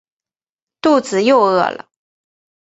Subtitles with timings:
[0.81, 1.91] 肚子又饿了